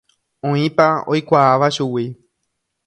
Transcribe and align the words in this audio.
Oĩpa 0.51 0.87
oikuaáva 1.15 1.73
chugui. 1.75 2.05